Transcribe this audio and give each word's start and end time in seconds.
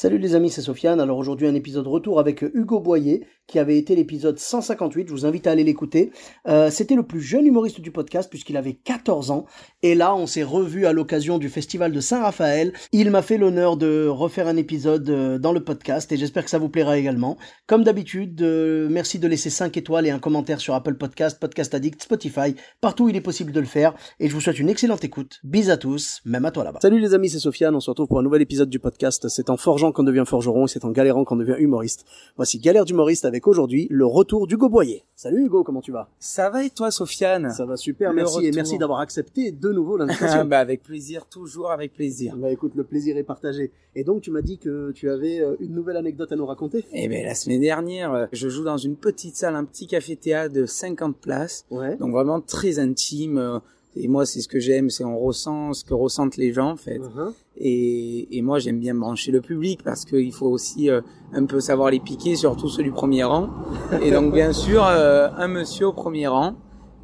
Salut 0.00 0.18
les 0.18 0.36
amis, 0.36 0.48
c'est 0.48 0.62
Sofiane. 0.62 1.00
Alors 1.00 1.18
aujourd'hui 1.18 1.48
un 1.48 1.56
épisode 1.56 1.88
retour 1.88 2.20
avec 2.20 2.42
Hugo 2.42 2.78
Boyer 2.78 3.26
qui 3.48 3.58
avait 3.58 3.78
été 3.78 3.96
l'épisode 3.96 4.38
158. 4.38 5.08
Je 5.08 5.12
vous 5.12 5.26
invite 5.26 5.48
à 5.48 5.50
aller 5.50 5.64
l'écouter. 5.64 6.12
Euh, 6.46 6.70
C'était 6.70 6.94
le 6.94 7.02
plus 7.02 7.20
jeune 7.20 7.46
humoriste 7.46 7.80
du 7.80 7.90
podcast 7.90 8.30
puisqu'il 8.30 8.56
avait 8.56 8.74
14 8.74 9.32
ans. 9.32 9.46
Et 9.82 9.96
là, 9.96 10.14
on 10.14 10.28
s'est 10.28 10.44
revu 10.44 10.86
à 10.86 10.92
l'occasion 10.92 11.38
du 11.38 11.48
festival 11.48 11.90
de 11.90 11.98
Saint-Raphaël. 11.98 12.74
Il 12.92 13.10
m'a 13.10 13.22
fait 13.22 13.38
l'honneur 13.38 13.76
de 13.76 14.06
refaire 14.06 14.46
un 14.46 14.56
épisode 14.56 15.10
euh, 15.10 15.38
dans 15.38 15.52
le 15.52 15.64
podcast 15.64 16.12
et 16.12 16.16
j'espère 16.16 16.44
que 16.44 16.50
ça 16.50 16.58
vous 16.58 16.68
plaira 16.68 16.96
également. 16.96 17.36
Comme 17.66 17.82
d'habitude, 17.82 18.40
euh, 18.42 18.86
merci 18.88 19.18
de 19.18 19.26
laisser 19.26 19.50
5 19.50 19.76
étoiles 19.76 20.06
et 20.06 20.10
un 20.10 20.20
commentaire 20.20 20.60
sur 20.60 20.74
Apple 20.74 20.94
Podcast, 20.94 21.40
Podcast 21.40 21.74
Addict, 21.74 22.00
Spotify, 22.04 22.54
partout 22.80 23.06
où 23.06 23.08
il 23.08 23.16
est 23.16 23.20
possible 23.20 23.50
de 23.50 23.58
le 23.58 23.66
faire. 23.66 23.94
Et 24.20 24.28
je 24.28 24.34
vous 24.34 24.40
souhaite 24.40 24.60
une 24.60 24.68
excellente 24.68 25.02
écoute. 25.02 25.40
Bis 25.42 25.70
à 25.70 25.76
tous, 25.76 26.20
même 26.24 26.44
à 26.44 26.52
toi 26.52 26.62
là-bas. 26.62 26.78
Salut 26.82 27.00
les 27.00 27.14
amis, 27.14 27.30
c'est 27.30 27.40
Sofiane. 27.40 27.74
On 27.74 27.80
se 27.80 27.90
retrouve 27.90 28.06
pour 28.06 28.20
un 28.20 28.22
nouvel 28.22 28.42
épisode 28.42 28.70
du 28.70 28.78
podcast. 28.78 29.26
C'est 29.28 29.50
en 29.50 29.56
forgeant 29.56 29.87
qu'on 29.92 30.02
devient 30.02 30.24
forgeron 30.26 30.66
et 30.66 30.68
c'est 30.68 30.84
en 30.84 30.90
galérant 30.90 31.24
qu'on 31.24 31.36
devient 31.36 31.56
humoriste. 31.58 32.04
Voici 32.36 32.58
Galère 32.58 32.84
d'humoriste 32.84 33.24
avec 33.24 33.46
aujourd'hui 33.46 33.86
le 33.90 34.06
retour 34.06 34.46
d'Hugo 34.46 34.68
Boyer. 34.68 35.04
Salut 35.16 35.44
Hugo, 35.46 35.64
comment 35.64 35.80
tu 35.80 35.90
vas? 35.92 36.08
Ça 36.18 36.50
va 36.50 36.64
et 36.64 36.70
toi, 36.70 36.90
Sofiane? 36.90 37.50
Ça 37.50 37.64
va 37.64 37.76
super, 37.76 38.10
Le 38.10 38.16
merci 38.16 38.46
et 38.46 38.50
merci 38.52 38.78
d'avoir 38.78 39.00
accepté 39.00 39.50
de 39.52 39.72
nouveau 39.72 39.96
l'invitation. 39.98 40.44
bah, 40.44 40.58
Avec 40.58 40.82
plaisir, 40.82 41.26
toujours 41.26 41.70
avec 41.70 41.92
plaisir. 41.94 42.36
Bah 42.36 42.50
écoute, 42.50 42.72
le 42.74 42.84
plaisir 42.84 43.16
est 43.16 43.22
partagé. 43.24 43.72
Et 43.94 44.04
donc 44.04 44.22
tu 44.22 44.30
m'as 44.30 44.42
dit 44.42 44.58
que 44.58 44.92
tu 44.92 45.10
avais 45.10 45.40
euh, 45.40 45.56
une 45.60 45.74
nouvelle 45.74 45.96
anecdote 45.96 46.30
à 46.32 46.36
nous 46.36 46.46
raconter? 46.46 46.84
Eh 46.92 47.08
ben 47.08 47.24
la 47.24 47.34
semaine 47.34 47.60
dernière, 47.60 48.12
euh, 48.12 48.26
je 48.32 48.48
joue 48.48 48.64
dans 48.64 48.76
une 48.76 48.96
petite 48.96 49.34
salle, 49.36 49.56
un 49.56 49.64
petit 49.64 49.86
café-théâtre 49.86 50.54
de 50.54 50.66
50 50.66 51.16
places, 51.16 51.64
Ouais. 51.70 51.96
donc 51.96 52.12
vraiment 52.12 52.40
très 52.40 52.78
intime. 52.78 53.38
euh, 53.38 53.58
Et 53.96 54.06
moi, 54.06 54.24
c'est 54.26 54.40
ce 54.40 54.46
que 54.48 54.60
j'aime, 54.60 54.90
c'est 54.90 55.04
on 55.04 55.18
ressent 55.18 55.72
ce 55.72 55.82
que 55.84 55.94
ressentent 55.94 56.36
les 56.36 56.52
gens 56.52 56.70
en 56.70 56.76
fait. 56.76 56.98
Mhm. 56.98 57.32
Et, 57.60 58.38
et 58.38 58.42
moi, 58.42 58.58
j'aime 58.58 58.78
bien 58.78 58.94
brancher 58.94 59.32
le 59.32 59.40
public 59.40 59.80
parce 59.82 60.04
qu'il 60.04 60.32
faut 60.32 60.46
aussi 60.46 60.90
euh, 60.90 61.00
un 61.32 61.44
peu 61.44 61.60
savoir 61.60 61.90
les 61.90 62.00
piquer, 62.00 62.36
surtout 62.36 62.68
ceux 62.68 62.82
du 62.82 62.92
premier 62.92 63.24
rang. 63.24 63.48
Et 64.02 64.10
donc, 64.10 64.32
bien 64.32 64.52
sûr, 64.52 64.84
euh, 64.86 65.28
un 65.36 65.48
monsieur 65.48 65.88
au 65.88 65.92
premier 65.92 66.28
rang. 66.28 66.54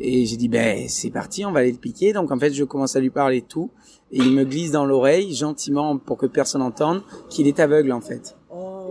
Et 0.01 0.27
j'ai 0.27 0.37
dit, 0.37 0.49
ben, 0.49 0.87
c'est 0.89 1.11
parti, 1.11 1.45
on 1.45 1.53
va 1.53 1.61
aller 1.61 1.73
le 1.73 1.79
piquer. 1.79 2.13
Donc, 2.13 2.33
en 2.33 2.39
fait, 2.39 2.53
je 2.53 2.65
commence 2.65 2.97
à 2.97 3.01
lui 3.01 3.11
parler 3.11 3.43
tout. 3.43 3.71
Et 4.11 4.19
il 4.19 4.33
me 4.33 4.45
glisse 4.45 4.71
dans 4.71 4.85
l'oreille, 4.85 5.35
gentiment, 5.35 5.99
pour 5.99 6.19
que 6.19 6.27
personne 6.27 6.63
n'entende, 6.63 7.03
qu'il 7.29 7.47
est 7.47 7.61
aveugle, 7.61 7.93
en 7.93 8.01
fait. 8.01 8.37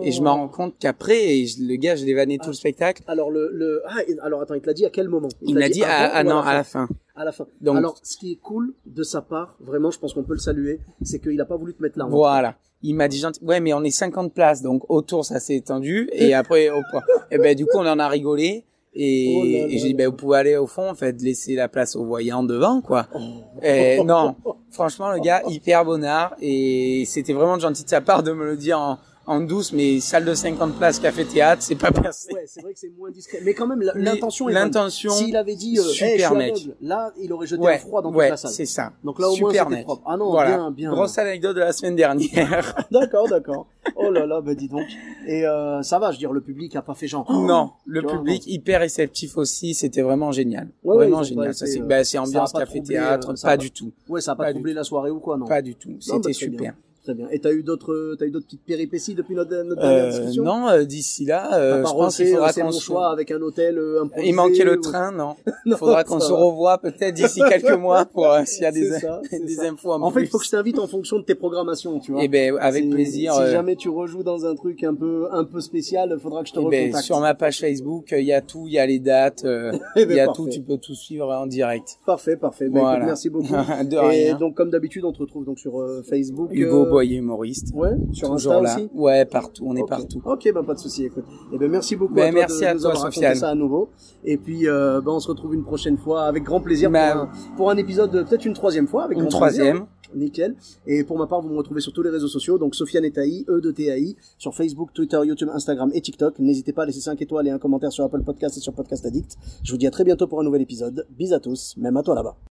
Et 0.04 0.12
je 0.12 0.22
me 0.22 0.30
rends 0.30 0.48
compte 0.48 0.76
qu'après, 0.80 1.44
le 1.60 1.76
gars, 1.76 1.96
je 1.96 2.06
l'ai 2.06 2.14
vanné 2.14 2.38
tout 2.38 2.50
le 2.50 2.54
spectacle. 2.54 3.04
Alors 3.08 3.32
le, 3.32 3.50
le... 3.54 3.82
Ah, 3.88 4.00
alors 4.22 4.42
attends, 4.42 4.54
il 4.56 4.62
te 4.62 4.68
l'a 4.68 4.74
dit 4.74 4.86
à 4.86 4.90
quel 4.90 5.08
moment? 5.10 5.30
Il 5.42 5.56
me 5.56 5.60
l'a 5.60 5.70
dit, 5.70 5.84
à, 5.84 6.14
ah 6.14 6.24
non, 6.24 6.40
à 6.40 6.54
la 6.54 6.64
fin? 6.64 6.88
À 7.16 7.24
la 7.26 7.32
fin. 7.32 7.46
Donc- 7.62 7.78
Alors, 7.78 7.98
ce 8.04 8.18
qui 8.18 8.34
est 8.34 8.40
cool 8.42 8.74
de 8.86 9.04
sa 9.04 9.22
part, 9.22 9.56
vraiment, 9.60 9.92
je 9.92 10.00
pense 10.00 10.14
qu'on 10.14 10.24
peut 10.24 10.34
le 10.34 10.40
saluer, 10.40 10.80
c'est 11.04 11.20
qu'il 11.20 11.40
a 11.40 11.46
pas 11.46 11.56
voulu 11.58 11.74
te 11.74 11.82
mettre 11.82 11.98
là. 12.00 12.06
Voilà. 12.10 12.56
Il 12.82 12.96
m'a 12.96 13.08
dit 13.08 13.18
gentil. 13.20 13.40
Ouais, 13.44 13.60
mais 13.62 13.74
on 13.74 13.84
est 13.84 13.92
50 13.92 14.34
places, 14.34 14.62
donc 14.62 14.84
autour 14.90 15.24
ça 15.24 15.40
s'est 15.40 15.56
étendu. 15.56 16.10
Et 16.12 16.34
après, 16.34 16.70
au 16.70 16.82
point. 16.92 17.02
Et 17.32 17.38
ben 17.38 17.56
du 17.56 17.66
coup, 17.66 17.78
on 17.78 17.88
en 17.88 18.00
a 18.00 18.08
rigolé. 18.08 18.66
Et, 18.96 19.34
Oh 19.36 19.44
et 19.46 19.78
j'ai 19.80 19.88
dit, 19.88 19.94
ben 19.96 20.08
vous 20.08 20.16
pouvez 20.16 20.38
aller 20.38 20.56
au 20.58 20.68
fond, 20.68 20.90
en 20.90 20.94
fait, 20.94 21.20
laisser 21.22 21.56
la 21.56 21.68
place 21.68 21.96
aux 21.96 22.06
voyants 22.06 22.44
devant, 22.44 22.82
quoi. 22.82 23.08
Oh. 23.16 23.20
Et 23.64 24.04
non, 24.04 24.36
franchement, 24.72 25.12
le 25.12 25.20
gars 25.20 25.42
hyper 25.48 25.84
bonnard. 25.86 26.36
Et 26.42 27.04
c'était 27.08 27.34
vraiment 27.34 27.58
gentil 27.58 27.84
de 27.86 27.90
sa 27.90 28.02
part 28.02 28.22
de 28.22 28.34
me 28.34 28.46
le 28.46 28.58
dire 28.58 28.80
en, 28.80 29.00
en 29.26 29.40
douce, 29.42 29.72
mais 29.72 30.00
salle 30.00 30.26
de 30.26 30.34
50 30.34 30.76
places, 30.78 31.00
café 31.00 31.24
théâtre, 31.26 31.62
c'est 31.62 31.76
pas 31.76 31.92
passé. 31.92 32.34
Ouais, 32.34 32.44
c'est 32.46 32.62
vrai 32.62 32.74
que 32.74 32.80
c'est 32.80 32.90
moins 32.98 33.10
discret. 33.10 33.40
Mais 33.44 33.54
quand 33.54 33.68
même, 33.68 33.82
l'intention 33.96 34.50
est 34.50 34.54
l'intention, 34.54 35.12
S'il 35.12 35.36
avait 35.38 35.56
dit, 35.56 35.78
euh, 35.80 35.84
super 35.84 36.08
hey, 36.10 36.20
je 36.20 36.26
suis 36.26 36.36
mec. 36.36 36.52
aveugle, 36.52 36.76
là, 36.82 37.12
il 37.22 37.32
aurait 37.32 37.48
jeté 37.48 37.62
Ouais, 37.62 37.76
un 37.76 37.80
froid 37.80 38.02
dans 38.02 38.10
toute 38.10 38.18
ouais, 38.18 38.30
la 38.30 38.38
salle. 38.38 38.52
c'est 38.52 38.66
ça. 38.66 38.92
Donc 39.04 39.20
là, 39.20 39.30
au 39.30 39.38
moins, 39.38 39.50
Super 39.52 39.64
c'était 39.66 39.76
mec. 39.78 39.86
propre. 39.86 40.04
Ah 40.06 40.18
non, 40.18 40.30
voilà. 40.32 40.50
bien, 40.58 40.72
bien. 40.72 40.92
Grosse 40.92 41.18
anecdote 41.18 41.56
de 41.56 41.62
la 41.62 41.72
semaine 41.72 41.96
dernière. 41.96 42.76
D'accord, 42.92 43.28
d'accord. 43.30 43.68
Oh 43.96 44.10
là 44.12 44.26
là, 44.26 44.40
bah 44.42 44.56
dis 44.56 44.68
donc. 44.70 44.86
Et 45.28 45.46
euh, 45.46 45.82
ça 45.84 46.00
va, 46.00 46.12
je 46.12 46.16
veux 46.16 46.20
dire, 46.20 46.32
le 46.34 46.42
public 46.42 46.76
a 46.76 46.82
pas 46.82 46.94
fait 46.94 47.08
genre. 47.08 47.30
non, 47.32 47.72
le 47.86 48.02
vois, 48.02 48.12
public 48.18 48.44
hyper 48.48 48.80
réceptif 48.82 49.38
aussi, 49.38 49.74
c'était 49.74 50.02
vraiment 50.02 50.32
génial. 50.32 50.70
Ouais, 50.84 50.96
vraiment 50.96 51.18
pas 51.18 51.24
génial. 51.24 51.54
Ça 51.54 51.66
c'est 51.66 51.82
euh, 51.82 51.86
bah, 51.86 52.04
c'est 52.04 52.18
ambiance 52.18 52.52
pas 52.54 52.60
café 52.60 52.80
troublé, 52.80 52.96
théâtre, 52.96 53.30
euh, 53.32 53.34
pas 53.42 53.42
pas- 53.50 53.58
du 53.58 53.72
tout. 53.72 53.92
Ouais, 54.08 54.22
ça 54.22 54.32
a 54.32 54.36
pas, 54.36 54.46
Pas 54.46 54.52
troublé 54.52 54.74
la 54.74 54.84
soirée 54.84 55.12
ou 55.12 55.20
quoi, 55.20 55.38
non 55.38 55.48
Pas 55.48 55.62
du 55.62 55.76
tout. 55.76 55.90
Bah, 55.92 55.98
C'était 56.00 56.34
super. 56.34 56.74
Très 57.04 57.14
bien. 57.14 57.28
Et 57.32 57.40
t'as 57.40 57.52
eu 57.52 57.64
d'autres, 57.64 58.16
t'as 58.18 58.26
eu 58.26 58.32
d'autres 58.32 58.46
petites 58.46 58.64
péripéties 58.66 59.14
depuis 59.14 59.36
notre, 59.36 59.54
notre 59.64 59.82
dernière 59.82 60.06
Euh, 60.06 60.10
discussion? 60.10 60.44
non, 60.46 60.70
euh, 60.70 60.84
d'ici 60.86 61.26
là, 61.26 61.54
euh, 61.58 61.84
je 61.86 61.92
pense 61.92 62.16
qu'il 62.16 62.28
faudra 62.28 62.50
euh, 62.50 62.62
qu'on 62.62 62.72
choix 62.72 63.12
avec 63.12 63.30
un 63.32 63.42
hôtel 63.42 63.78
euh, 63.78 64.04
improvisé 64.04 64.30
Il 64.30 64.34
manquait 64.36 64.64
le 64.64 64.78
ou- 64.78 64.82
train, 64.82 65.12
non. 65.12 65.36
Il 65.66 65.76
faudra 65.76 66.06
qu'on 66.06 66.22
se 66.22 66.32
revoie 66.32 66.78
peut-être 66.78 67.14
d'ici 67.14 67.42
quelques 67.50 67.78
mois 67.78 68.06
pour 68.06 68.28
euh, 68.32 68.44
s'il 68.46 68.64
y 68.64 68.66
a 68.66 68.72
des, 68.72 68.90
ça, 68.92 69.20
des 69.32 69.60
infos 69.60 69.92
en, 69.92 70.02
En 70.02 70.12
fait, 70.12 70.22
il 70.22 70.28
faut 70.28 70.38
que 70.40 70.46
je 70.46 70.52
t'invite 70.52 70.80
en 70.80 70.88
fonction 70.88 71.20
de 71.20 71.24
tes 71.24 71.36
programmations, 71.36 72.00
tu 72.00 72.14
vois. 72.14 72.24
Eh 72.24 72.30
ben, 72.30 72.56
avec 72.60 72.84
Si- 72.86 72.90
plaisir. 72.90 73.34
Si 73.34 73.42
euh, 73.42 73.52
jamais 73.52 73.76
tu 73.76 73.90
rejoues 73.90 74.24
dans 74.24 74.46
un 74.46 74.56
truc 74.56 74.82
un 74.86 74.96
peu, 74.96 75.28
un 75.32 75.44
peu 75.44 75.60
spécial, 75.60 76.14
il 76.16 76.22
faudra 76.22 76.42
que 76.44 76.48
je 76.48 76.54
te 76.54 76.60
eh 76.60 76.70
ben, 76.70 76.82
recontacte. 76.86 77.04
sur 77.06 77.20
ma 77.20 77.34
page 77.34 77.60
Facebook, 77.60 78.14
euh, 78.14 78.20
il 78.22 78.28
y 78.28 78.34
a 78.34 78.40
tout, 78.42 78.64
il 78.68 78.74
y 78.74 78.80
a 78.80 78.86
les 78.86 79.00
dates, 79.00 79.44
euh, 79.44 79.74
Eh 79.98 80.04
il 80.04 80.08
ben, 80.08 80.16
y 80.16 80.20
a 80.22 80.26
parfait. 80.28 80.42
tout, 80.44 80.48
tu 80.50 80.62
peux 80.62 80.78
tout 80.78 80.96
suivre 80.96 81.28
en 81.34 81.48
direct. 81.48 81.98
Parfait, 82.06 82.38
parfait. 82.38 82.70
Ben, 82.70 82.78
écoute, 82.78 82.82
Voilà. 82.90 83.06
merci 83.08 83.30
beaucoup. 83.30 83.52
De 83.52 83.96
Et 83.96 84.00
rien. 84.30 84.38
donc, 84.38 84.56
comme 84.56 84.70
d'habitude, 84.70 85.04
on 85.04 85.12
te 85.12 85.20
retrouve 85.20 85.44
donc 85.44 85.60
sur 85.60 85.82
euh, 85.82 86.02
Facebook. 86.10 86.50
Hugo 86.54 86.86
euh, 86.86 86.93
Boyer, 86.94 87.18
humoriste. 87.18 87.70
Ouais, 87.74 87.92
sur 88.12 88.32
Insta 88.32 88.62
là. 88.62 88.76
aussi. 88.76 88.90
Ouais, 88.94 89.26
partout, 89.26 89.64
on 89.68 89.76
est 89.76 89.88
partout. 89.88 90.22
Ok, 90.26 90.50
bah 90.54 90.64
pas 90.66 90.74
de 90.76 90.80
souci. 90.80 91.06
Écoute, 91.06 91.26
eh 91.52 91.58
ben 91.58 91.70
merci 91.70 91.96
beaucoup. 91.96 92.14
Ben, 92.14 92.28
à 92.28 92.32
toi 92.32 92.40
merci 92.42 92.60
de, 92.62 92.66
à 92.66 92.74
nous 92.74 92.80
toi, 92.82 92.90
avoir 92.92 93.04
raconté 93.06 93.36
ça 93.36 93.50
à 93.50 93.56
nouveau. 93.56 93.90
Et 94.24 94.38
puis, 94.38 94.68
euh, 94.68 95.02
ben, 95.02 95.12
on 95.12 95.20
se 95.20 95.28
retrouve 95.28 95.54
une 95.56 95.64
prochaine 95.64 95.98
fois 95.98 96.24
avec 96.26 96.44
grand 96.44 96.62
plaisir 96.62 96.90
Ben, 96.92 97.12
pour, 97.14 97.22
un, 97.22 97.56
pour 97.58 97.70
un 97.72 97.78
épisode, 97.78 98.12
peut-être 98.12 98.46
une 98.46 98.54
troisième 98.54 98.88
fois 98.88 99.04
avec 99.04 99.18
Une 99.18 99.26
grand 99.28 99.40
plaisir. 99.42 99.64
troisième. 99.66 99.86
Nickel. 100.16 100.56
Et 100.86 101.04
pour 101.04 101.18
ma 101.18 101.26
part, 101.26 101.42
vous 101.42 101.50
me 101.50 101.58
retrouvez 101.58 101.82
sur 101.82 101.92
tous 101.92 102.04
les 102.04 102.12
réseaux 102.12 102.28
sociaux, 102.28 102.60
donc 102.60 102.76
Sofiane 102.76 103.04
et 103.04 103.12
Taï, 103.12 103.46
E 103.50 103.60
de 103.62 103.72
TAI, 103.72 104.16
sur 104.38 104.54
Facebook, 104.54 104.90
Twitter, 104.94 105.20
YouTube, 105.26 105.50
Instagram 105.52 105.90
et 105.96 106.02
TikTok. 106.02 106.38
N'hésitez 106.38 106.72
pas 106.72 106.84
à 106.84 106.86
laisser 106.86 107.00
5 107.02 107.20
étoiles 107.24 107.48
et 107.48 107.50
un 107.50 107.58
commentaire 107.58 107.92
sur 107.92 108.04
Apple 108.04 108.22
Podcast 108.22 108.56
et 108.58 108.60
sur 108.60 108.74
Podcast 108.74 109.04
Addict. 109.08 109.38
Je 109.64 109.72
vous 109.72 109.78
dis 109.80 109.88
à 109.88 109.92
très 109.92 110.04
bientôt 110.04 110.28
pour 110.28 110.40
un 110.40 110.44
nouvel 110.44 110.62
épisode. 110.62 111.08
Bis 111.18 111.34
à 111.34 111.40
tous, 111.40 111.76
même 111.78 111.98
à 111.98 112.04
toi 112.04 112.14
là-bas. 112.14 112.53